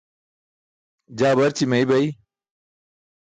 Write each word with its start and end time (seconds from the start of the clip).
Jaa 1.21 1.33
barći 1.39 1.63
meybay. 1.73 2.05